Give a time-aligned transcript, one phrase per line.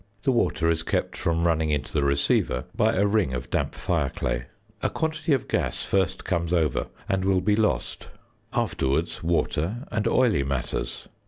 [0.23, 4.09] The water is kept from running into the receiver by a ring of damp fire
[4.09, 4.45] clay.
[4.81, 8.07] A quantity of gas first comes over and will be lost,
[8.51, 11.07] afterwards water and oily matters.